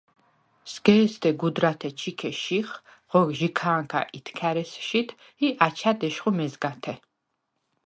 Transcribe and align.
სგ’ე̄სდე 0.73 1.31
გუდრათე 1.39 1.89
ჩიქე 1.99 2.31
შიხ, 2.41 2.69
ღო 3.09 3.19
ჟიქა̄ნქა 3.37 4.01
ითქა̈რ 4.17 4.57
ესშიდ 4.63 5.09
ი 5.45 5.47
აჩა̈დ 5.65 5.99
ეშხუ 6.07 6.31
მეზგათე. 6.37 6.93